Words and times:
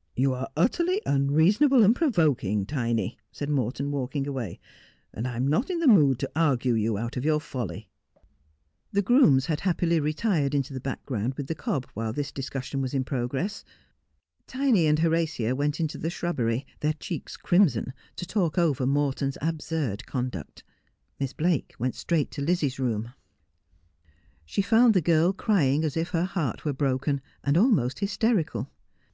'You 0.16 0.32
are 0.32 0.48
utterly 0.56 1.02
unreasonable 1.04 1.84
and 1.84 1.94
provoking, 1.94 2.64
Tiny,' 2.64 3.18
said 3.30 3.50
Morton, 3.50 3.90
walking 3.90 4.26
away,' 4.26 4.58
and 5.12 5.28
I 5.28 5.36
am 5.36 5.46
not 5.46 5.68
in 5.68 5.80
the 5.80 5.86
mood 5.86 6.18
to 6.20 6.30
argue 6.34 6.72
you 6.72 6.96
out 6.96 7.18
of 7.18 7.26
your 7.26 7.40
folly.' 7.42 7.90
The 8.92 9.02
grooms 9.02 9.44
had 9.44 9.60
happily 9.60 10.00
retired 10.00 10.54
into 10.54 10.72
the 10.72 10.80
background 10.80 11.34
with 11.34 11.46
the 11.46 11.54
cob 11.54 11.86
while 11.92 12.14
this 12.14 12.32
discussion 12.32 12.80
was 12.80 12.94
in 12.94 13.04
progress. 13.04 13.64
Tiny 14.46 14.86
and 14.86 14.98
Horatia 15.00 15.54
went 15.54 15.78
into 15.78 15.98
the 15.98 16.08
shrubbery, 16.08 16.64
their 16.80 16.94
cheeks 16.94 17.36
crimson, 17.36 17.92
to 18.16 18.24
talk 18.24 18.56
over 18.56 18.86
Morton's 18.86 19.36
absurd 19.42 20.06
conduct. 20.06 20.64
Miss 21.20 21.34
Blake 21.34 21.74
went 21.78 21.94
straight 21.96 22.30
to 22.30 22.40
Lizzie's 22.42 22.78
room. 22.78 23.12
She 24.46 24.62
found 24.62 24.94
the 24.94 25.02
girl 25.02 25.34
crying 25.34 25.84
as 25.84 25.98
if 25.98 26.12
her 26.12 26.24
heart 26.24 26.64
wore 26.64 26.72
broken 26.72 27.20
and 27.44 27.58
almost 27.58 27.98
hysterical. 27.98 28.60
296 28.62 28.70
Just 28.72 28.72
as 28.72 28.94
I 28.94 28.94
Am. 28.94 29.04